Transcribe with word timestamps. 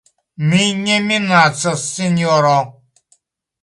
Mi 0.51 0.63
ne 0.85 0.95
minacas, 1.11 1.87
sinjoro. 1.93 2.59